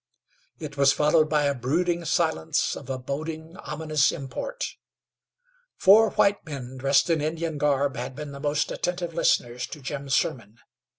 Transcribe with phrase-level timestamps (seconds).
[0.57, 4.73] It was followed by a brooding silence of a boding, ominous import.
[5.77, 10.15] Four white men, dressed in Indian garb, had been the most attentive listeners to Jim's
[10.15, 10.57] sermon.